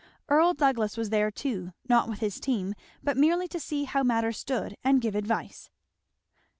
Earl 0.29 0.55
Douglass 0.55 0.97
was 0.97 1.11
there 1.11 1.29
too, 1.29 1.73
not 1.87 2.09
with 2.09 2.21
his 2.21 2.39
team, 2.39 2.73
but 3.03 3.15
merely 3.17 3.47
to 3.49 3.59
see 3.59 3.83
how 3.83 4.01
matters 4.01 4.39
stood 4.39 4.75
and 4.83 4.99
give 4.99 5.13
advice. 5.13 5.69